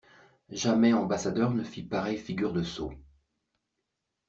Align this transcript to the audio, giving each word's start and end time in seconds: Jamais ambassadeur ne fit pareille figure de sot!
Jamais 0.49 0.93
ambassadeur 0.93 1.51
ne 1.51 1.63
fit 1.63 1.83
pareille 1.83 2.17
figure 2.17 2.53
de 2.53 2.63
sot! 2.63 2.91